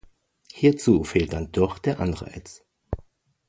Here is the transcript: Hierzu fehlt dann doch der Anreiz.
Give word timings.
Hierzu 0.51 1.03
fehlt 1.03 1.31
dann 1.33 1.51
doch 1.51 1.77
der 1.77 1.99
Anreiz. 1.99 2.65